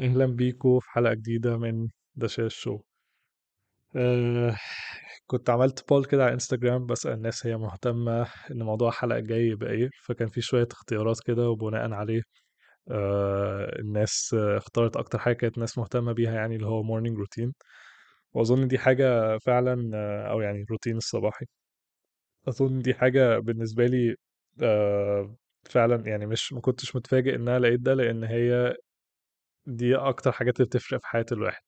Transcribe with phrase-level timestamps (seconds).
[0.00, 2.80] أهلا بيكو في حلقة جديدة من دشاش شو
[3.96, 4.56] آه
[5.26, 9.70] كنت عملت بول كده على انستجرام بسأل الناس هي مهتمة إن موضوع الحلقة الجاي يبقى
[9.70, 12.22] إيه فكان في شوية اختيارات كده وبناء عليه
[12.90, 17.54] آه الناس اختارت أكتر حاجة كانت الناس مهتمة بيها يعني اللي هو morning routine
[18.34, 19.90] وأظن دي حاجة فعلا
[20.30, 21.46] أو يعني روتين الصباحي.
[22.48, 24.16] أظن دي حاجة بالنسبة لي
[24.62, 28.76] آه فعلا يعني مش ما كنتش متفاجئ ان أنا لقيت ده لأن هي
[29.66, 31.62] دي أكتر حاجات اللي بتفرق في حياة الواحد.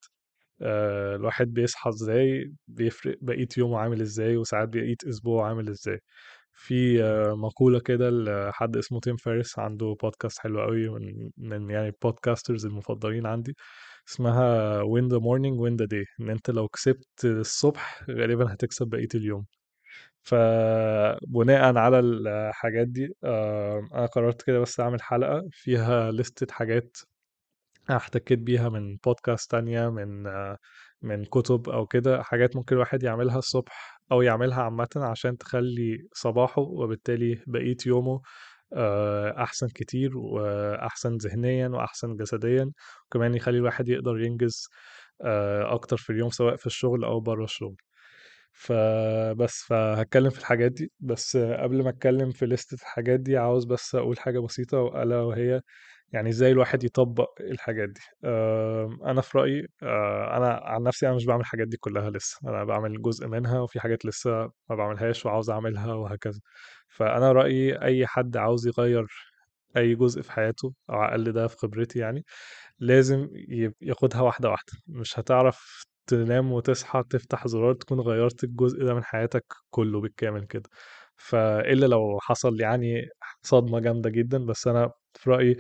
[0.63, 6.01] آه، الواحد بيصحى إزاي بيفرق بقية يومه عامل إزاي وساعات بقية أسبوعه عامل إزاي.
[6.55, 11.87] في آه، مقولة كده لحد اسمه تيم فيريس عنده بودكاست حلو قوي من من يعني
[11.89, 13.57] ال podcasters المفضلين عندي
[14.09, 19.09] اسمها win the morning win the day إن أنت لو كسبت الصبح غالبا هتكسب بقية
[19.15, 19.47] اليوم.
[20.23, 26.97] فبناء على الحاجات دي آه، أنا قررت كده بس أعمل حلقة فيها لستة حاجات
[27.91, 30.23] احتكيت بيها من بودكاست تانية من
[31.03, 36.63] من كتب أو كده حاجات ممكن الواحد يعملها الصبح أو يعملها عامة عشان تخلي صباحه
[36.63, 38.21] وبالتالي بقية يومه
[38.73, 42.73] آه، أحسن كتير وأحسن ذهنيا وأحسن جسديا
[43.07, 44.69] وكمان يخلي الواحد يقدر ينجز
[45.23, 47.77] آه، أكتر في اليوم سواء في الشغل أو بره الشغل.
[48.59, 50.93] فبس فهتكلم في الحاجات دي.
[51.01, 55.61] بس قبل ما اتكلم في لستة الحاجات دي عاوز بس أقول حاجة بسيطة ألا وهي
[56.13, 58.01] يعني إزاي الواحد يطبق الحاجات دي.
[59.05, 62.39] أنا في رأيي آه، أنا عن نفسي أنا مش بعمل الحاجات دي كلها لسه.
[62.49, 64.31] أنا بعمل جزء منها وفي حاجات لسه
[64.71, 66.41] ما بعملهاش وعاوز اعملها وهكذا.
[66.89, 69.07] فانا رأيي اي حد عاوز يغير
[69.77, 72.25] اي جزء في حياته أو على الاقل ده في خبرتي يعني
[72.79, 73.29] لازم
[73.81, 74.73] ياخدها واحدة واحدة.
[74.89, 80.71] مش هتعرف تنام وتصحى تفتح زرار تكون غيرت الجزء ده من حياتك كله بالكامل كده.
[81.17, 83.09] فإلا لو حصل يعني
[83.43, 85.57] صدمة جامدة جدا بس أنا في رأيي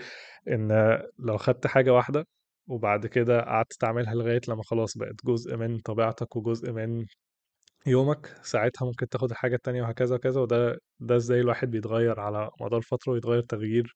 [0.48, 2.26] إن لو خدت حاجة واحدة
[2.68, 7.06] وبعد كده قعدت تعملها لغاية لما خلاص بقت جزء من طبيعتك وجزء من
[7.86, 12.80] يومك ساعتها ممكن تاخد الحاجة التانية وهكذا وكذا وده ده إزاي الواحد بيتغير على مدار
[12.82, 13.94] فترة ويتغير تغيير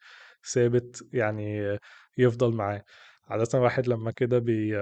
[0.52, 1.78] ثابت يعني
[2.18, 2.84] يفضل معاه.
[3.28, 4.76] عادة الواحد لما كده بي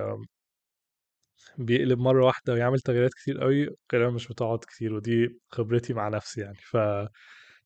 [1.58, 6.41] بيقلب مرة واحدة ويعمل تغييرات كتير قوي غالبا مش بتقعد كتير ودي خبرتي مع نفسي
[6.41, 6.58] يعني.
[6.72, 6.76] ف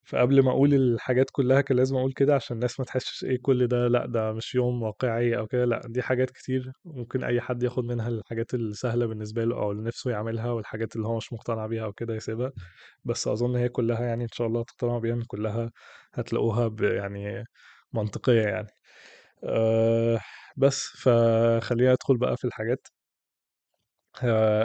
[0.04, 3.66] فقبل ما أقول الحاجات كلها كان لازم أقول كده عشان الناس ما تحسش إيه كل
[3.66, 7.62] ده لأ ده مش يوم واقعي أو كده لأ دي حاجات كتير ممكن أي حد
[7.62, 11.66] ياخد منها الحاجات السهلة بالنسبة له أو اللي نفسه يعملها والحاجات اللي هو مش مقتنع
[11.66, 12.52] بيها أو كده يسيبها.
[13.04, 15.70] بس أظن هي كلها يعني إن شاء الله تقتنعوا بيها كلها
[16.14, 17.44] هتلاقوها يعني
[17.94, 18.68] منطقية يعني.
[19.44, 20.20] أه
[20.56, 22.88] بس فخلينا أدخل بقى في الحاجات.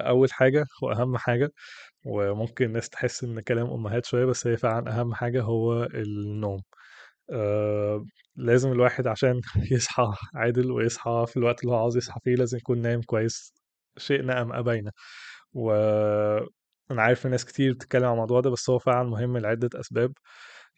[0.07, 1.51] أول حاجة وأهم حاجة
[2.05, 6.61] وممكن الناس تحس إن كلام أمهات شوية بس هي فعلا أهم حاجة هو النوم.
[7.31, 9.41] آه لازم الواحد عشان
[9.71, 13.53] يصحى عادل ويصحى في الوقت اللي هو عاوز يصحى فيه لازم يكون نايم كويس
[13.97, 14.91] شئنا أم أبينا.
[15.53, 20.13] وأنا عارف ناس كتير بتتكلم عن الموضوع ده بس هو فعلا مهم لعدة أسباب.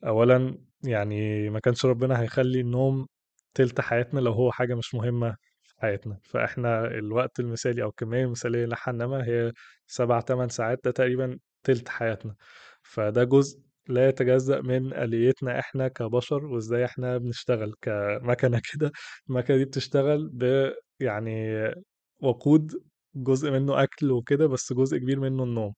[0.07, 3.07] أولا يعني ما كانش ربنا هيخلي النوم
[3.53, 5.35] تلت حياتنا لو هو حاجة مش مهمة
[5.81, 6.19] حياتنا.
[6.23, 9.51] فإحنا الوقت المثالي أو الكمية المثالية اللي إحنا هننامها هي
[9.87, 12.35] سبع تمن ساعات ده تقريبا تلت حياتنا.
[12.83, 18.91] فده جزء لا يتجزأ من آليتنا إحنا كبشر وإزاي إحنا بنشتغل كمكنة كده.
[19.29, 21.59] المكنة دي بتشتغل ب يعني
[22.21, 22.71] وقود
[23.15, 25.73] جزء منه أكل وكده بس جزء كبير منه النوم.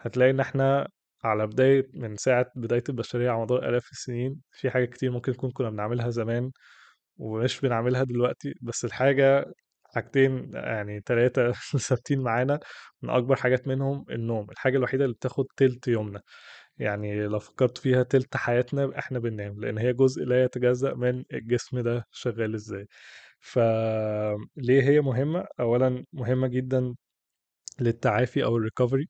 [0.00, 0.88] هتلاقي إن إحنا
[1.24, 5.50] على بداية من ساعة بداية البشرية على مدار آلاف السنين في حاجات كتير ممكن نكون
[5.50, 6.50] كنا بنعملها زمان
[7.18, 9.52] ومش بنعملها دلوقتي بس الحاجة
[9.84, 11.52] حاجتين يعني تلاتة
[11.88, 12.60] ثابتين معانا
[13.02, 16.22] من أكبر حاجات منهم النوم الحاجة الوحيدة اللي بتاخد تلت يومنا
[16.78, 21.80] يعني لو فكرت فيها تلت حياتنا إحنا بننام لأن هي جزء لا يتجزأ من الجسم
[21.80, 22.86] ده شغال إزاي
[23.40, 26.94] فليه هي مهمة؟ أولا مهمة جدا
[27.80, 29.08] للتعافي أو ال recovery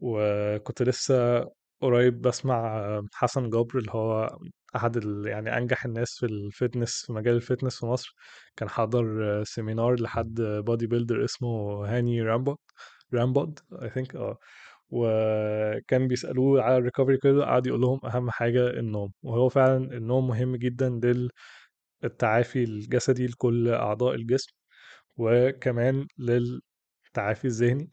[0.00, 1.46] وكنت لسه
[1.82, 2.82] قريب بسمع
[3.14, 4.38] حسن جبر اللي هو
[4.96, 5.26] ال...
[5.26, 8.14] يعني أنجح الناس في ال fitness في مجال ال fitness في مصر.
[8.56, 12.56] كان حضر seminar لحد bodybuilder اسمه هاني رامبود
[13.14, 14.38] رامبود I think آه.
[14.90, 19.12] وكان بيسألوه على ال recovery كده قعد يقول لهم أهم حاجة النوم.
[19.22, 21.00] وهو فعلا النوم مهم جدا
[22.02, 24.52] للتعافي الجسدي لكل أعضاء الجسم
[25.16, 27.90] وكمان للتعافي الذهني.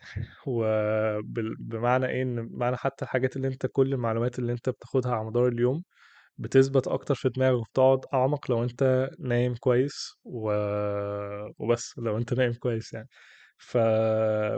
[0.47, 5.47] وبمعنى إيه؟ إن معنى حتى الحاجات اللي أنت كل المعلومات اللي أنت بتاخدها على مدار
[5.47, 5.83] اليوم
[6.37, 10.51] بتثبت أكتر في دماغك وبتقعد أعمق لو أنت نايم كويس و...
[11.59, 13.07] وبس لو أنت نايم كويس يعني.
[13.57, 13.77] ف...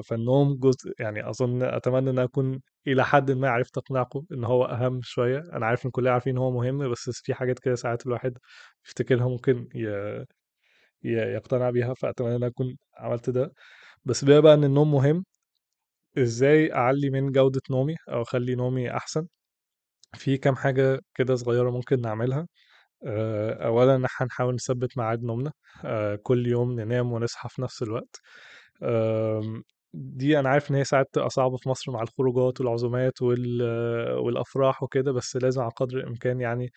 [0.05, 4.99] فالنوم جزء يعني أظن أتمنى إن أكون إلى حد ما عرفت أقنعكم إن هو أهم
[5.03, 5.39] شوية.
[5.53, 8.37] أنا عارف إن كلنا عارفين إن هو مهم بس في حاجات كده ساعات الواحد
[8.85, 9.87] يفتكرها ممكن ي...
[11.03, 13.53] ي- يقتنع بيها فأتمنى إن أنا أكون عملت ده.
[14.05, 15.25] بس بما بقى إن النوم مهم
[16.17, 19.27] إزاي أعلي من جودة نومي أو أخلي نومي أحسن؟
[20.15, 22.47] في كام حاجة كده صغيرة ممكن نعملها.
[23.95, 25.51] إن إحنا نحاول نثبت ميعاد نومنا.
[26.23, 28.21] كل يوم ننام ونصحى في نفس الوقت.
[28.83, 29.63] آم،
[29.93, 33.61] دي أنا عارف إن هي ساعات تبقى صعبة في مصر مع الخروجات والعزومات وال-
[34.19, 36.71] والأفراح وكده بس لازم على قدر الإمكان يعني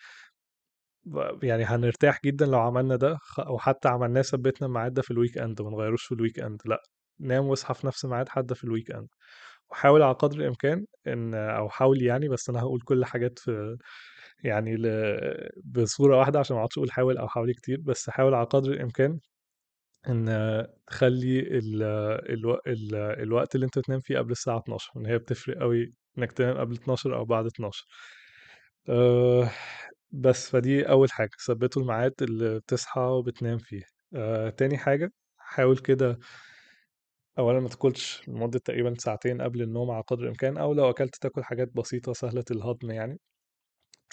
[1.43, 5.40] يعني هنرتاح جدا لو عملنا ده خ- أو حتى عملناه ثبتنا الميعاد ده في ال
[5.40, 6.81] weekend ما نغيروش في ال weekend لأ
[7.19, 8.91] نام واصحى في نفس الميعاد حتى في ال
[9.71, 13.77] weekend وحاول على قدر الإمكان إن أو حاول يعني بس أنا هقول كل حاجات في
[14.43, 14.89] يعني ل...
[15.65, 19.19] بصورة واحدة عشان ما أقعدش أقول حاول أو حاولي كتير بس حاول على قدر الإمكان
[20.09, 21.83] إن تخلي ال...
[22.33, 22.53] ألو...
[22.67, 22.95] ال...
[22.95, 26.75] الوقت اللي أنت تنام فيه قبل الساعة 12 إن هي بتفرق قوي إنك تنام قبل
[26.75, 27.85] 12 أو بعد 12
[28.89, 29.49] أه
[30.11, 33.83] بس فدي أول حاجة ثبتوا الميعاد اللي بتصحى وبتنام فيه.
[34.15, 36.19] أه تاني حاجة حاول كده
[37.39, 41.43] أولا ما تاكلش لمدة تقريبا ساعتين قبل النوم على قدر الإمكان أو لو أكلت تاكل
[41.43, 43.19] حاجات بسيطة سهلة الهضم يعني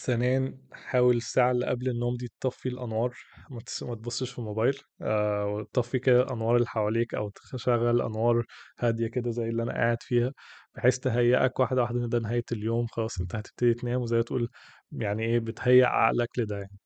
[0.00, 3.14] ثانيا حاول الساعة اللي قبل النوم دي تطفي الأنوار
[3.50, 3.60] ما
[3.96, 8.44] تبصش في الموبايل آه وتطفي كده الأنوار اللي حواليك أو تشغل أنوار
[8.80, 10.32] هادية كده زي اللي أنا قاعد فيها
[10.76, 14.48] بحيث تهيئك واحدة واحدة إن ده نهاية اليوم خلاص أنت هتبتدي تنام وزي ما تقول
[14.92, 16.78] يعني إيه بتهيئ عقلك لده يعني.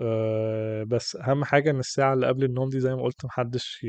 [0.00, 3.84] آه بس أهم حاجة إن الساعة اللي قبل النوم دي زي ما قلت محدش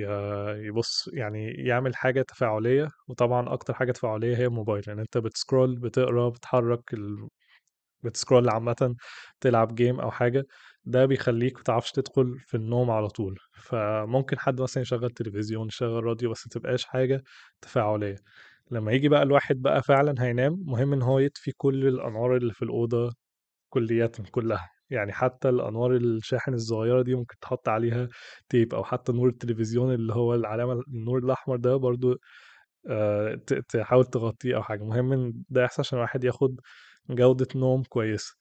[0.56, 5.75] يبص يعني يعمل حاجة تفاعلية وطبعا أكتر حاجة تفاعلية هي الموبايل لأن أنت بت scroll
[5.80, 6.94] بتقرا بتحرك
[8.03, 8.95] بت scroll عامة
[9.42, 10.45] تلعب game أو حاجة
[10.86, 13.39] ده بيخليك متعرفش تدخل في النوم على طول.
[13.53, 17.24] فممكن حد مثلا يشغل تلفزيون يشغل راديو بس متبقاش حاجة
[17.62, 18.15] تفاعلية.
[18.71, 22.62] لما يجي بقى الواحد بقى فعلا هينام مهم إن هو يطفي كل الأنوار اللي في
[22.65, 23.13] الأوضة
[23.69, 24.71] كلية كلها.
[24.89, 28.07] يعني حتى الأنوار الشاحن الصغيرة دي ممكن تحط عليها
[28.50, 32.16] تيب أو حتى نور التلفزيون اللي هو العلامة النور الأحمر ده برضو
[32.89, 33.36] آه،
[33.69, 34.84] تحاول تغطيه أو حاجة.
[34.84, 36.60] مهم إن ده يحصل عشان الواحد ياخد
[37.10, 38.36] جودة نوم كويسة.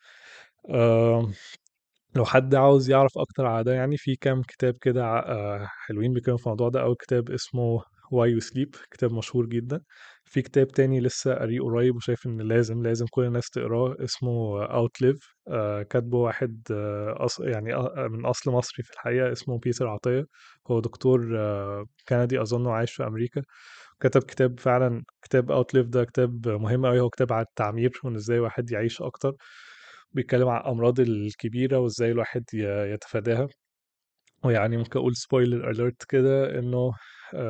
[2.17, 6.39] لو حد عاوز يعرف أكتر على ده يعني في كام كتاب كده آه، حلوين بيتكلموا
[6.39, 6.83] في الموضوع ده.
[6.83, 7.83] أول كتاب اسمه
[8.15, 9.81] Why You Sleep كتاب مشهور جدا.
[10.25, 15.19] في كتاب تاني لسه قاريه قريب وشايف إن لازم لازم كل الناس تقراه اسمه Outlive.
[15.49, 17.41] آه، كاتبه واحد آه، أص...
[17.41, 20.25] يعني آه، من أصل مصري في الحقيقة اسمه بيتر عطية.
[20.71, 21.21] هو دكتور
[22.09, 23.43] كندي اظنه عايش في أمريكا.
[24.01, 28.37] كتب كتاب فعلا كتاب Outlive ده كتاب مهم قوي هو كتاب على التعمير وإن إزاي
[28.37, 29.33] الواحد يعيش أكتر.
[30.13, 32.45] بيتكلم عن الأمراض الكبيرة وإزاي الواحد
[32.95, 33.49] يتفاداها.
[34.45, 36.93] ويعني ممكن أقول spoiler alert كده إنه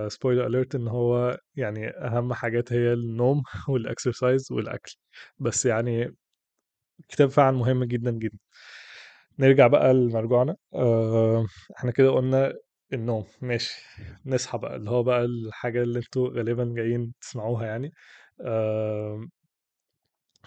[0.08, 4.96] spoiler alert إن هو يعني أهم حاجات هي النوم وال exercise والأكل.
[5.38, 6.16] بس يعني
[7.08, 8.38] كتاب فعلا مهم جدا جدا.
[9.38, 10.56] نرجع بقى لمرجوعنا.
[10.74, 11.46] آه،
[11.78, 12.54] إحنا كده قلنا
[12.92, 13.24] النوم.
[13.42, 13.82] ماشي.
[14.26, 14.76] نصحى بقى.
[14.76, 17.92] اللي هو بقى الحاجة اللي أنتوا غالبا جايين تسمعوها يعني.
[18.40, 19.26] آه،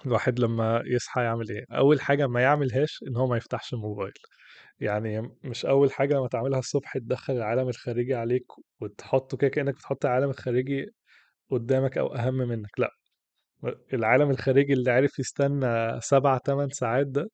[0.06, 4.14] الواحد لما يصحى يعمل إيه؟ أول حاجة ما يعملهاش إن هو ما يفتحش الموبايل.
[4.80, 8.46] يعني مش أول حاجة لما تعملها الصبح تدخل العالم الخارجي عليك
[8.82, 10.86] وتحطه كده كأنك بتحط العالم الخارجي
[11.52, 12.92] قدامك أو أهم منك لأ
[13.94, 17.30] العالم الخارجي اللي عرف يستنى سبع تمن ساعات ده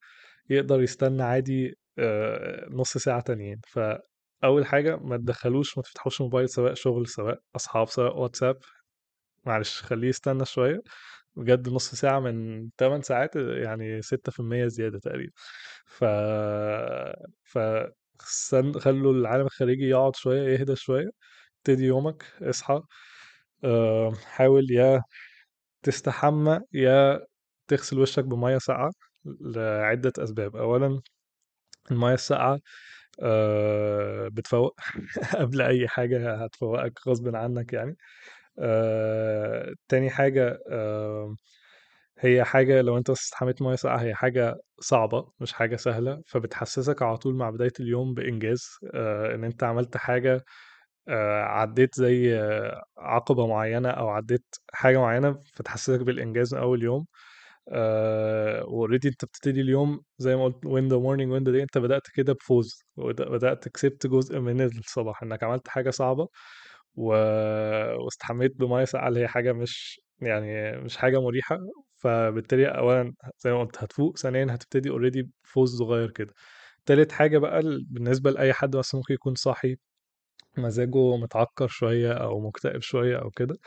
[0.49, 3.61] يقدر يستنى عادي آه، نص ساعة تانيين.
[3.67, 8.57] فأول حاجة ما تدخلوش ما تفتحوش موبايل سواء شغل سواء أصحاب سواء واتساب
[9.45, 10.81] معلش خليه يستنى شوية.
[11.35, 15.31] بجد نص ساعة من 8 ساعات يعني 6% زيادة تقريبا.
[15.85, 16.03] ف
[17.43, 17.59] ف
[18.79, 21.09] خلوا العالم الخارجي يقعد شوية يهدى شوية.
[21.59, 22.81] ابتدي يومك اصحى.
[23.65, 25.03] آه، حاول يا
[25.83, 27.21] تستحمى يا
[27.69, 28.91] تغسل وشك بمية ساقعة
[29.41, 30.55] لعدة أسباب.
[30.57, 31.01] أولا
[31.91, 32.59] المية الساقعة
[33.23, 34.75] آه، بتفوق
[35.39, 37.97] قبل أي حاجة هتفوقك غصب عنك يعني.
[38.59, 41.35] آه، تاني حاجة آه،
[42.19, 47.17] هي حاجة لو انت استحميت مية ساقعة هي حاجة صعبة مش حاجة سهلة فبتحسسك على
[47.17, 50.45] طول مع بداية اليوم بإنجاز آه، إن انت عملت حاجة
[51.09, 57.05] آه، عديت زي آه، عقبة معينة أو عديت حاجة معينة فتحسسك بالإنجاز من أول يوم
[58.61, 62.01] already انت بتبتدي اليوم زي ما قلت win the morning win the day انت بدأت
[62.15, 66.27] كده بفوز بدأت كسبت جزء من الصباح إنك عملت حاجة صعبة
[66.97, 67.07] و...
[68.05, 71.57] واستحميت بمية ساقعة اللي هي حاجة مش يعني مش حاجة مريحة
[71.97, 76.33] فبالتالي أولا زي ما قلت هتفوق ثانيا هتبتدي already بفوز صغير كده.
[76.85, 79.75] تالت حاجة بقى ال- بالنسبة لأي حد مثلا ممكن يكون صاحي
[80.57, 83.57] مزاجه متعكر شوية أو مكتئب شوية أو كده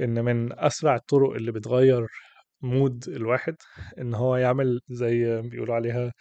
[0.00, 2.06] إن من أسرع الطرق اللي بتغير
[2.62, 3.56] mood الواحد
[3.98, 6.12] إن هو يعمل زي بيقولوا عليها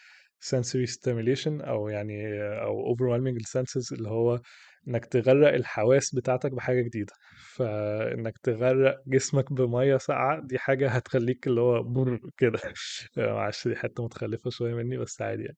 [0.46, 4.42] sensory stimulation أو يعني أو overwhelming ال senses اللي هو
[4.88, 7.14] إنك تغرق الحواس بتاعتك بحاجة جديدة.
[7.56, 12.60] فإنك تغرق جسمك بمية ساقعة دي حاجة هتخليك اللي هو بر كده.
[13.18, 15.58] معلش دي حتة متخلفة شوية مني بس عادي يعني.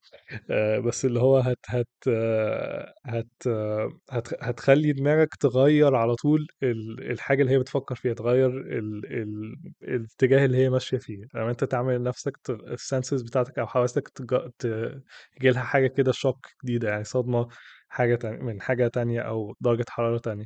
[0.52, 6.48] آه، بس اللي هو هت هت آه، هت آه، هت هتخلي دماغك تغير على طول
[6.64, 11.26] ال- الحاجة اللي هي بتفكر فيها تغير ال ال الاتجاه اللي هي ماشية فيه.
[11.36, 15.02] لما أنت تعمل لنفسك السنسز بتاعتك أو حواسك تج- ت-
[15.38, 17.48] يجي لها حاجة كده شوك جديدة يعني صدمة
[17.94, 20.46] حاجة تانية من حاجة تانية أو درجة حرارة تانية.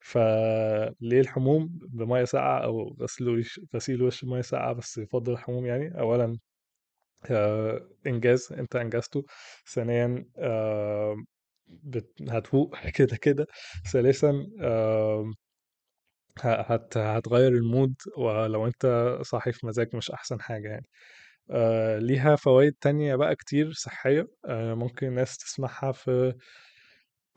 [0.00, 6.00] فليه الحموم بمية ساقعة أو غسيل وش غسيل وش بمية ساقعة بس يفضل الحموم يعني؟
[6.00, 6.38] أولا
[7.30, 9.24] آه، إنجاز أنت أنجزته.
[9.74, 11.16] ثانيا آه،
[12.30, 13.46] هتفوق كده كده.
[13.92, 15.32] ثالثا آه،
[16.96, 20.86] هتغير المود ولو أنت صاحي في مزاج مش أحسن حاجة يعني.
[21.50, 26.34] آه ليها فوائد تانية بقى كتير صحية آه ممكن الناس تسمعها في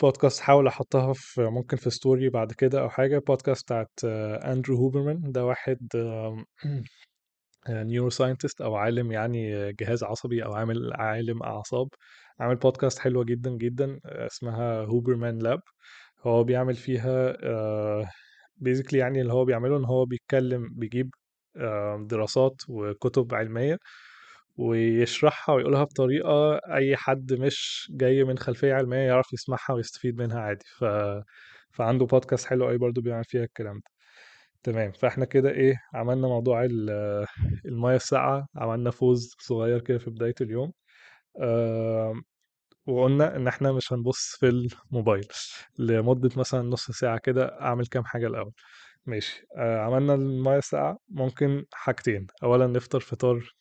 [0.01, 4.77] بودكاست حاول أحطها في ممكن في story بعد كده أو حاجة بودكاست بتاعت آه اندرو
[4.77, 6.45] هوبرمان ده واحد آه
[7.69, 11.87] neuroscientist أو عالم يعني جهاز عصبي أو عامل عالم أعصاب.
[12.39, 15.61] عامل بودكاست حلوة جدا جدا آه، اسمها Huberman Lab
[16.23, 17.35] هو بيعمل فيها
[18.57, 21.20] basically يعني اللي هو بيعمله إن هو بيتكلم بيجيب آه،
[22.07, 23.77] دراسات وكتب علمية
[24.57, 30.65] ويشرحها ويقولها بطريقة أي حد مش جاي من خلفية علمية يعرف يسمعها ويستفيد منها عادي.
[30.77, 30.85] ف...
[31.71, 33.83] فعنده بودكاست حلو أوي برضه بيعمل فيها الكلام ده.
[34.63, 34.91] تمام.
[34.91, 37.25] فإحنا كده إيه عملنا موضوع ال-
[37.65, 40.73] المية الساقعة عملنا فوز صغير كده في بداية اليوم.
[41.41, 42.13] آه
[42.87, 45.27] وقلنا إن إحنا مش هنبص في الموبايل
[45.79, 48.51] لمدة مثلا نص ساعة كده أعمل كام حاجة الأول.
[49.05, 49.45] ماشي.
[49.57, 52.27] آه عملنا المية الساقعة ممكن حاجتين.
[52.43, 53.53] اولا نفطر فطار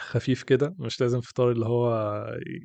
[0.00, 1.90] خفيف كده مش لازم فطار اللي هو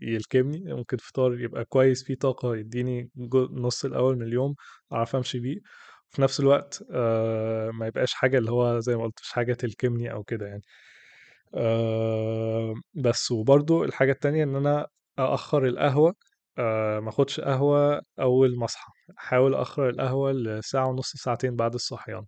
[0.03, 0.73] يلكمني.
[0.73, 3.11] ممكن فطار يبقى كويس فيه طاقة يديني
[3.51, 4.55] نص الأول من اليوم
[4.93, 5.57] أعرف أمشي بيه.
[6.13, 10.11] وفي نفس الوقت آه ما يبقاش حاجة اللي هو زي ما قلت مش حاجة تلكمني
[10.13, 10.61] أو كده يعني.
[11.55, 13.31] آه بس.
[13.31, 14.87] وبرضو الحاجة التانية إن أنا
[15.19, 16.15] أأخر القهوة.
[16.57, 22.25] آه ما أخدش قهوة أول ما أصحى أحاول أأخر القهوة لساعة ونص ساعتين بعد الصحيان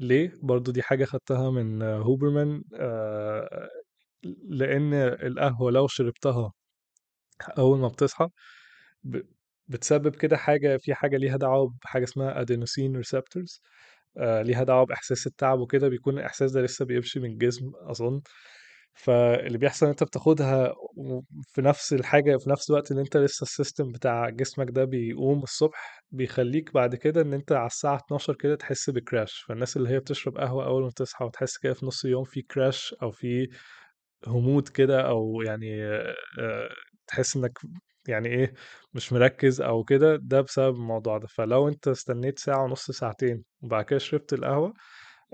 [0.00, 3.68] ليه؟ برضو دي حاجة خدتها من هوبرمان آه
[4.48, 6.52] لأن القهوة لو شربتها
[7.58, 8.28] أول ما بتصحى
[9.68, 12.44] بتسبب كده حاجة في حاجة ليها دعوة بحاجة اسمها
[13.02, 13.60] receptors
[14.18, 18.20] آه ليها دعوة بإحساس التعب وكده بيكون الإحساس ده لسه بيمشي من الجسم أظن
[18.94, 20.74] فاللي بيحصل أنت بتاخدها
[21.48, 25.42] في نفس الحاجة في نفس الوقت اللي أنت لسه ال system بتاع جسمك ده بيقوم
[25.42, 29.88] الصبح بيخليك بعد كده إن أنت على الساعة 12 كده تحس ب crash فالناس اللي
[29.88, 33.48] هي بتشرب قهوة أول ما تصحى وتحس كده في نص اليوم في crash أو في
[34.26, 35.80] هبوط كده أو يعني
[37.06, 37.58] تحس إنك
[38.08, 38.54] يعني إيه
[38.94, 41.26] مش مركز أو كده ده بسبب الموضوع ده.
[41.26, 44.72] فلو أنت استنيت ساعة ونص ساعتين وبعد كده شربت القهوة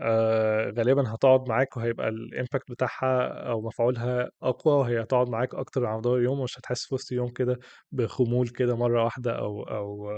[0.01, 5.87] آه غالبا هتقعد معاك وهيبقى ال impact بتاعها أو مفعولها أقوى وهي هتقعد معاك أكتر
[5.87, 7.59] على مدار اليوم ومش هتحس في وسط اليوم كده
[7.93, 10.11] بخمول كده مرة واحدة أو أو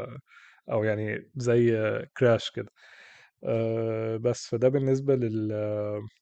[0.73, 1.73] أو يعني زي
[2.17, 2.71] كراش كده.
[3.45, 5.49] آه بس فده بالنسبة لل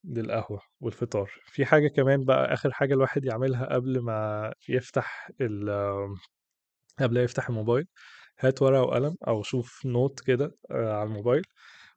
[0.05, 1.31] للقهوة والفطار.
[1.47, 5.71] في حاجة كمان بقى آخر حاجة الواحد يعملها قبل ما يفتح ال
[7.01, 7.87] قبل ما يفتح الموبايل
[8.41, 11.43] هات ورقة وقلم أو شوف نوت كده آه، على الموبايل.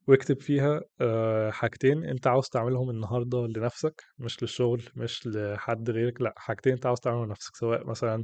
[0.07, 6.33] واكتب فيها آه، حاجتين أنت عاوز تعملهم النهاردة لنفسك مش للشغل مش لحد غيرك لأ
[6.37, 8.23] حاجتين أنت عاوز تعملهم لنفسك سواء مثلا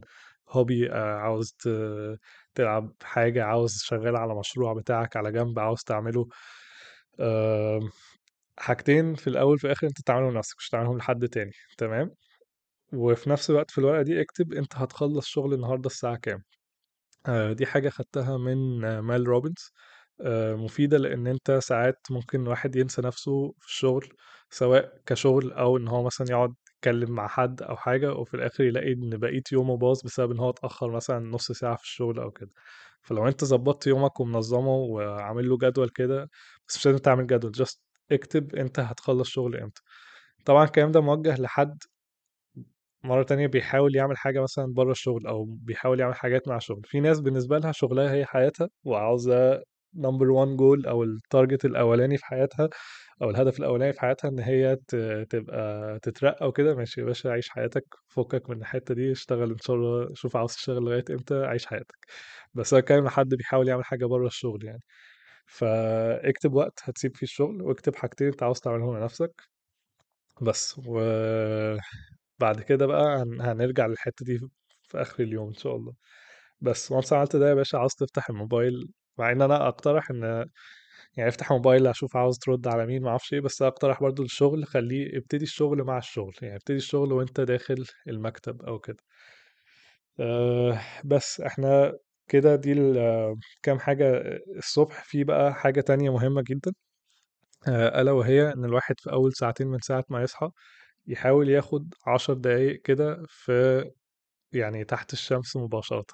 [0.49, 1.55] هوبي آه، عاوز
[2.55, 6.27] تلعب حاجة عاوز شغال على مشروع بتاعك على جنب عاوز تعمله
[8.57, 12.11] حاجتين في الأول في الآخر أنت تعملهم لنفسك مش تعملهم لحد تاني تمام؟
[12.93, 16.43] وفي نفس الوقت في الورقة دي اكتب أنت هتخلص شغل النهاردة الساعة كام.
[17.27, 19.71] آه، دي حاجة خدتها من مال روبنز.
[20.21, 24.09] آه، مفيدة لأن أنت ساعات ممكن واحد ينسى نفسه في الشغل
[24.49, 28.93] سواء كشغل أو إن هو مثلا يقعد يتكلم مع حد أو حاجة وفي الآخر يلاقي
[28.93, 32.49] إن بقية يومه باظ بسبب إن هو اتأخر مثلا نص ساعة في الشغل أو كده.
[33.01, 36.29] فلو أنت ظبطت يومك ومنظمه وعامل له جدول كده
[36.67, 37.81] بس مش لازم تعمل جدول just
[38.11, 39.81] اكتب أنت هتخلص شغل إمتى.
[40.45, 41.83] طبعا الكلام ده موجه لحد
[43.03, 46.81] مرة تانية بيحاول يعمل حاجة مثلا بره الشغل أو بيحاول يعمل حاجات مع الشغل.
[46.85, 49.63] في ناس بالنسبة لها شغلها هي حياتها وعاوزة
[49.95, 52.69] number one goal أو ال target الأولاني في حياتها
[53.21, 54.75] أو الهدف الأولاني في حياتها إن هي
[55.29, 56.75] تبقى تترقى وكده.
[56.75, 57.85] ماشي يا باشا عيش حياتك.
[58.07, 59.11] فكك من الحتة دي.
[59.11, 60.09] اشتغل إن شاء الله.
[60.13, 61.95] شوف عاوز تشتغل لغاية إمتى عيش حياتك.
[62.53, 64.81] بس أنا بتكلم لحد بيحاول يعمل حاجة بره الشغل يعني.
[65.47, 69.41] فاكتب وقت هتسيب فيه الشغل واكتب حاجتين أنت عاوز تعملهم لنفسك.
[70.41, 70.79] بس.
[70.87, 70.99] و
[72.39, 73.41] بعد كده بقى هن...
[73.41, 74.39] هنرجع للحتة دي
[74.83, 75.93] في آخر اليوم إن شاء الله.
[76.61, 80.45] بس وانس عملت ده يا باشا عاوز تفتح الموبايل مع إن أنا أقترح إن
[81.17, 84.65] يعني أفتح موبايل أشوف عاوز ترد على مين ما أعرفش إيه بس أقترح برضو الشغل
[84.65, 88.97] خليه ابتدي الشغل مع الشغل يعني ابتدي الشغل وأنت داخل المكتب أو كده.
[90.19, 91.93] أه بس إحنا
[92.27, 92.73] كده دي
[93.63, 94.21] كام حاجة
[94.57, 96.73] الصبح في بقى حاجة تانية مهمة جدا
[97.67, 100.49] أه ألا وهي إن الواحد في أول ساعتين من ساعة ما يصحى
[101.07, 103.83] يحاول ياخد عشر دقايق كده في
[104.53, 106.05] يعني تحت الشمس مباشرة.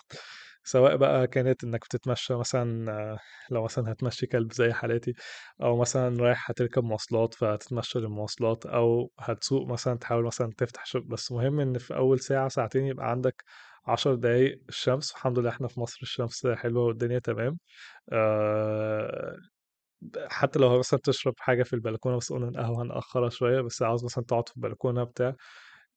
[0.72, 3.18] سواء بقى كانت إنك بتتمشى مثلا
[3.52, 5.14] لو مثلا هتمشي كلب زي حالاتي
[5.62, 11.32] أو مثلا رايح هتركب مواصلات فهتتمشى للمواصلات أو هتسوق مثلا تحاول مثلا تفتح شغل بس
[11.32, 13.44] مهم إن في أول ساعة ساعتين يبقى عندك
[13.88, 15.12] عشر دقايق الشمس.
[15.12, 17.58] الحمد لله إحنا في مصر الشمس حلوة والدنيا تمام.
[18.14, 19.38] آه،
[20.30, 24.24] حتى لو مثلا تشرب حاجة في البلكونة بس قلنا القهوة هنأخرها شوية بس عاوز مثلا
[24.24, 25.36] تقعد في البلكونة بتاع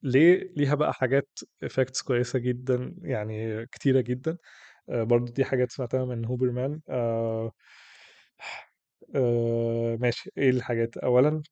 [0.03, 1.29] ليه ليها بقى حاجات
[1.63, 4.37] effects كويسة جدا يعني كتيرة جدا.
[4.91, 7.53] آه، برضو دي حاجات سمعتها من هوبرمان آه
[9.17, 10.31] آه ماشي.
[10.39, 11.43] إيه الحاجات؟ اولا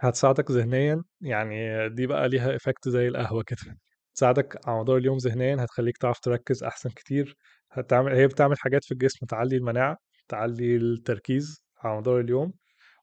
[0.00, 3.78] هتساعدك ذهنيا يعني دي بقى ليها effect زي القهوة كده.
[4.16, 7.36] تساعدك على مدار اليوم ذهنيا هتخليك تعرف تركز أحسن كتير.
[7.72, 9.98] هتعمل هي بتعمل حاجات في الجسم تعلي المناعة
[10.28, 12.52] تعلي التركيز على مدار اليوم.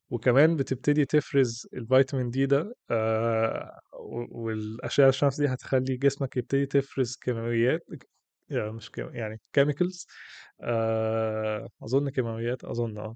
[0.10, 3.80] وكمان بتبتدي تفرز الفيتامين دي ده آه
[4.32, 7.86] والأشعة الشمس دي هتخلي جسمك يبتدي تفرز كيماويات
[8.50, 9.16] يعني مش كيم...
[9.16, 10.08] يعني chemicals
[10.62, 13.16] آه أظن كيماويات أظن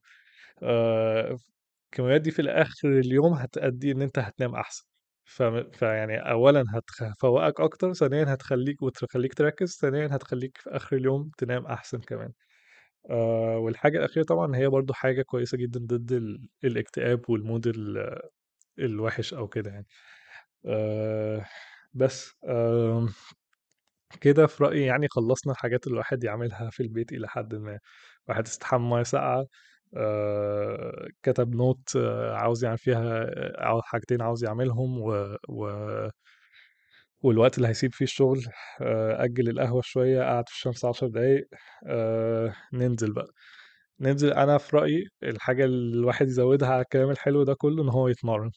[0.63, 1.37] آه،
[1.85, 4.85] الكيماويات دي في الآخر اليوم هتأدي إن أنت هتنام أحسن.
[5.25, 5.43] ف...
[5.43, 6.63] فيعني أولا
[7.01, 12.33] هتفوقك أكتر ثانيا هتخليك وتخليك تركز ثانيا هتخليك في آخر اليوم تنام أحسن كمان.
[13.09, 16.47] آه والحاجة الأخيرة طبعا هي برضو حاجة كويسة جدا ضد ال...
[16.63, 18.19] الاكتئاب وال mood ال...
[18.79, 19.87] الوحش أو كده يعني.
[20.67, 21.45] آه
[21.93, 23.07] بس آه
[24.21, 27.79] كده في رأيي يعني خلصنا الحاجات اللي الواحد يعملها في البيت إلى حد ما.
[28.27, 29.45] واحد استحمى مية ساقعة
[29.97, 33.25] آه كتب note آه عاوز يعمل فيها
[33.65, 35.37] آه حاجتين عاوز يعملهم و...
[35.49, 35.67] و...
[37.23, 38.45] والوقت اللي هيسيب فيه الشغل
[38.81, 41.47] آه، أجل القهوة شوية قعد في الشمس عشر دقايق
[41.87, 43.27] آه، ننزل بقى
[43.99, 48.07] ننزل أنا في رأيي الحاجة اللي الواحد يزودها على الكلام الحلو ده كله إن هو
[48.07, 48.51] يتمرن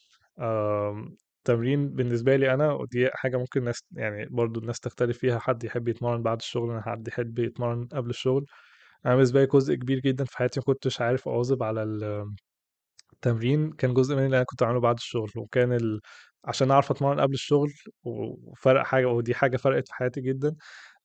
[1.44, 5.88] تمرين بالنسبة لي أنا ودي حاجة ممكن ناس يعني برضو الناس تختلف فيها حد يحب
[5.88, 8.46] يتمرن بعد الشغل أنا حد يحب يتمرن قبل الشغل
[9.06, 11.82] أنا بالنسبة لي جزء كبير جدا في حياتي ما كنتش عارف أواظب على
[13.14, 16.00] التمرين كان جزء من اللي أنا كنت بعمله بعد الشغل وكان.
[16.46, 17.72] عشان أعرف أتمرن قبل الشغل
[18.04, 20.56] وفرق حاجة ودي حاجة فرقت في حياتي جدا.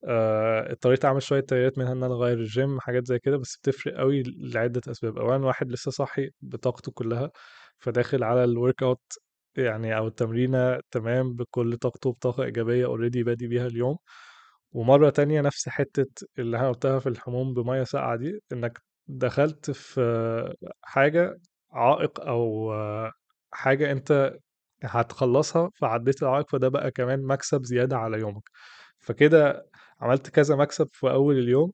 [0.04, 4.24] اضطريت أعمل شوية تغييرات منها إن أنا أغير الجيم حاجات زي كده بس بتفرق قوي
[4.38, 5.18] لعدة أسباب.
[5.18, 7.32] اولا واحد لسه صاحي بطاقته كلها
[7.80, 9.02] فداخل على ال workout
[9.58, 13.98] يعني أو التمرينة تمام بكل طاقته بطاقه إيجابية already بادي بيها اليوم.
[14.74, 20.56] ومرة تانية نفس حتة اللي أنا قلتها في الحموم بمية ساقعة دي إنك دخلت في
[20.84, 21.38] حاجة
[21.72, 22.74] عائق أو
[23.52, 24.38] حاجة أنت
[24.84, 28.44] هتخلصها فعديت العائق فده بقى كمان مكسب زيادة على يومك.
[29.00, 29.66] فكده
[30.02, 31.72] عملت كذا مكسب في أول اليوم.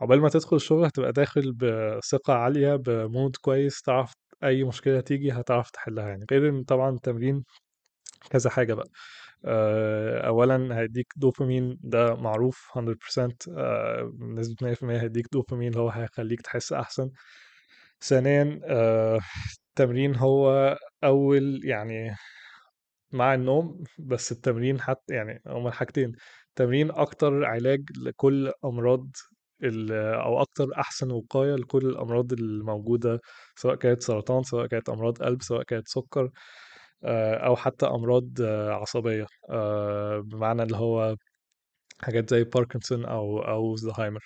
[0.00, 4.12] عقبال ما تدخل الشغل هتبقى داخل بثقة عالية بمود كويس تعرف
[4.44, 6.26] أي مشكلة تيجي هتعرف تحلها يعني.
[6.32, 7.44] غير إن طبعا التمرين
[8.30, 8.88] كذا حاجة بقى.
[9.44, 16.40] آه، أولا هيديك دوبامين ده معروف 100% آه، بنسبة 100% هيديك دوبامين اللي هو هيخليك
[16.42, 17.10] تحس أحسن.
[18.02, 19.20] ثانيا آه،
[19.70, 22.16] التمرين هو أول يعني
[23.12, 26.12] مع النوم بس التمرين حتى يعني هما حاجتين
[26.48, 29.08] التمرين أكتر علاج لكل أمراض
[29.62, 33.20] ال- أو أكتر أحسن وقاية لكل الأمراض الموجودة
[33.56, 36.30] سواء كانت سرطان سواء كانت أمراض قلب سواء كانت سكر
[37.04, 41.16] آه، أو حتى أمراض آه، عصبية آه، بمعنى اللي هو
[42.02, 44.24] حاجات زي باركنسون أو أو زهايمر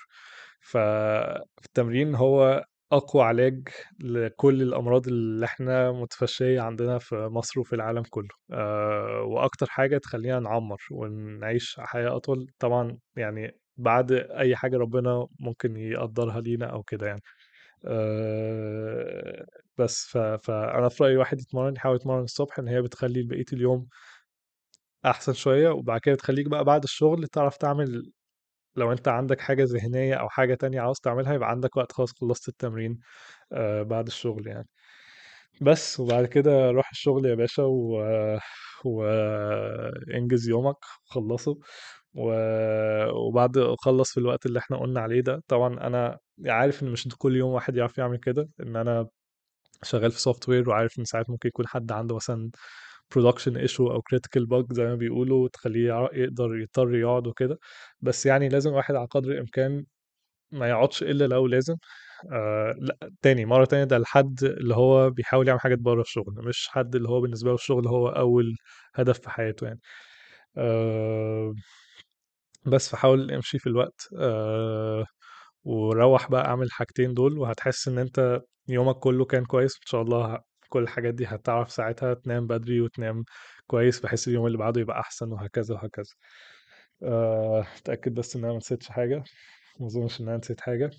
[0.61, 3.69] فالتمرين هو أقوى علاج
[4.01, 8.29] لكل الأمراض اللي إحنا متفشية عندنا في مصر وفي العالم كله.
[8.53, 15.77] أه وأكتر حاجة تخلينا نعمر ونعيش حياة أطول طبعا يعني بعد أي حاجة ربنا ممكن
[15.77, 17.23] يقدرها لينا أو كده يعني.
[17.87, 19.47] أه
[19.79, 20.19] بس ف...
[20.19, 23.89] فأنا في رأيي الواحد يتمرن يحاول يتمرن الصبح إن هي بتخلي بقية اليوم
[25.07, 28.13] أحسن شوية وبعد كده تخليك بقى بعد الشغل تعرف تعمل
[28.77, 32.49] لو أنت عندك حاجة ذهنية أو حاجة تانية عاوز تعملها يبقى عندك وقت خلاص خلصت
[32.49, 32.99] التمرين
[33.53, 34.69] آه بعد الشغل يعني.
[35.63, 38.03] بس وبعد كده روح الشغل يا باشا و...
[38.85, 41.59] وانجز يومك خلصه
[42.15, 42.31] و...
[43.29, 45.43] وبعد خلص في الوقت اللي إحنا قلنا عليه ده.
[45.49, 49.09] طبعا أنا عارف إن مش كل يوم واحد يعرف يعمل كده إن أنا
[49.83, 52.51] شغال في software وعارف إن ساعات ممكن يكون حد عنده مثلا
[53.15, 57.59] production issue أو critical bug زي ما بيقولوا تخليه يقدر يضطر يقعد وكده.
[58.01, 59.85] بس يعني لازم الواحد على قدر الإمكان
[60.53, 61.77] ما يقعدش إلا لو لازم.
[62.33, 66.69] آه لأ تاني مرة تانية ده الحد اللي هو بيحاول يعمل حاجات بره الشغل مش
[66.69, 68.57] حد اللي هو بالنسبة له الشغل هو أول
[68.95, 69.81] هدف في حياته يعني.
[70.59, 71.55] آه
[72.67, 74.09] بس فحاول امشي في الوقت.
[74.21, 75.05] آه
[75.65, 80.41] وروح بقى اعمل الحاجتين دول وهتحس إن أنت يومك كله كان كويس إن شاء الله
[80.77, 83.25] كل الحاجات دي هتعرف ساعتها تنام بدري وتنام
[83.67, 86.15] كويس بحيث اليوم اللي بعده يبقى أحسن وهكذا وهكذا.
[87.03, 89.25] أه أتأكد بس إن أنا ما نسيتش حاجة.
[89.81, 90.91] ما أظنش إن أنا نسيت حاجة.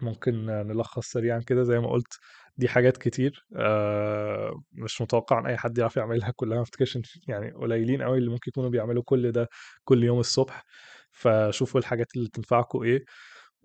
[0.00, 1.62] ممكن نلخص سريعا كده.
[1.62, 2.18] زي ما قلت
[2.56, 3.46] دي حاجات كتير.
[3.56, 6.32] أه مش متوقع إن أي حد يعرف يعملها.
[6.36, 6.98] كلها ما افتكرش
[7.28, 9.48] يعني قليلين قوي اللي ممكن يكونوا بيعملوا كل ده
[9.84, 10.64] كل يوم الصبح.
[11.12, 13.04] فشوفوا الحاجات اللي تنفعكم إيه.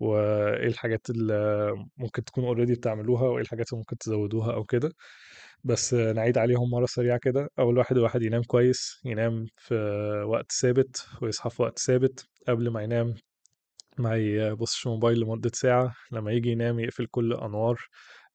[0.04, 4.92] وإيه الحاجات اللي ممكن تكونوا اوريدي بتعملوها وإيه الحاجات اللي ممكن تزودوها أو كده.
[5.64, 7.48] بس نعيد عليهم مرة سريعة كده.
[7.58, 9.74] أول واحد الواحد ينام كويس ينام في
[10.28, 12.26] وقت ثابت ويصحى في وقت ثابت.
[12.48, 13.14] قبل ما ينام
[13.98, 15.94] ما يبصش موبايل لمدة ساعة.
[16.12, 17.80] لما يجي ينام يقفل كل الأنوار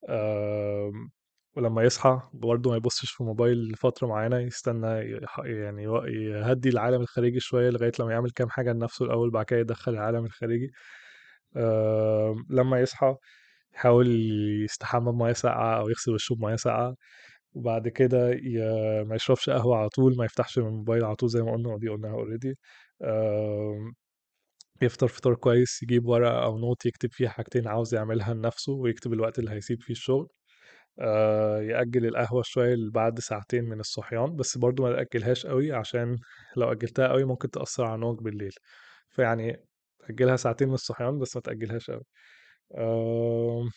[0.09, 1.09] آم،
[1.57, 4.39] ولما يصحى برضه ما يبصش في موبايل لفترة معينة.
[4.39, 4.87] يستنى
[5.45, 9.91] يعني يهدي العالم الخارجي شوية لغاية لما يعمل كام حاجة لنفسه الأول بعد كده يدخل
[9.93, 10.71] العالم الخارجي.
[11.57, 13.15] آم، لما يصحى
[13.75, 14.07] يحاول
[14.65, 16.95] يستحمى بمية ساقعة أو يغسل وشه بمية ساقعة
[17.53, 18.29] وبعد كده.
[19.05, 22.11] ما يشربش قهوة على طول ما يفتحش الموبايل على طول زي ما قلنا ودي قلناها
[22.13, 22.55] already
[24.81, 29.39] يفطر فطار كويس يجيب ورقة أو note يكتب فيها حاجتين عاوز يعملها لنفسه ويكتب الوقت
[29.39, 30.27] اللي هيسيب فيه الشغل
[30.99, 36.17] آه، يأجل القهوة شوية بعد ساعتين من الصحيان بس برضو ما تأجلهاش قوي عشان
[36.57, 38.51] لو أجلتها قوي ممكن تأثر على نومك بالليل
[39.09, 39.65] فيعني
[40.09, 42.03] أجلها ساعتين من الصحيان بس ما تأجلهاش قوي
[42.77, 43.69] آم،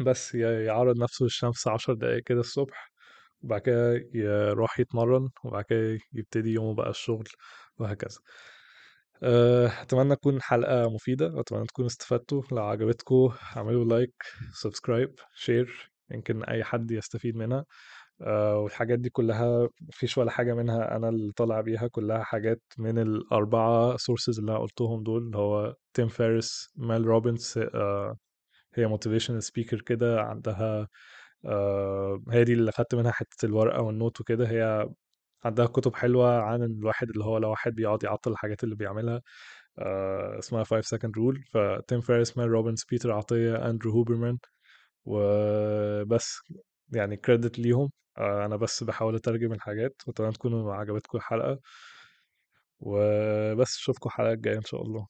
[0.00, 2.92] بس يعرض نفسه للشمس عشر دقايق كده الصبح
[3.42, 7.24] وبعد كده يروح يتمرن وبعد كده يبتدي يومه بقى الشغل
[7.78, 8.18] وهكذا.
[9.22, 12.42] أه، أتمنى تكون حلقة مفيدة وأتمنى تكونوا استفدتوا.
[12.52, 14.14] لو عجبتكم اعملوا like
[14.54, 17.64] subscribe share يمكن أي حد يستفيد منها.
[18.20, 23.96] والحاجات دي كلها مفيش ولا حاجة منها أنا اللي طالع بيها كلها حاجات من الأربعة
[23.96, 27.58] sources اللي أنا قلتهم دول اللي هو تيم فيرس ميل روبنز
[28.74, 30.88] هي motivational speaker كده عندها
[31.46, 34.88] آه، هي دي اللي خدت منها حتة الورقة وال note وكده هي
[35.44, 39.22] عندها كتب حلوة عن الواحد اللي هو لو واحد بيقعد يعطل الحاجات اللي بيعملها
[39.78, 44.38] آه، اسمها 5 second rule فتيم فيرس ميل روبنز بيتر عطية أندرو هوبرمان
[45.06, 46.40] وبس.
[46.94, 47.90] يعني credit ليهم.
[48.18, 51.58] آه، أنا بس بحاول أترجم الحاجات وأتمنى تكونوا عجبتكم الحلقة.
[52.80, 55.06] وبس أشوفكم الحلقة الجاية إن شاء الله.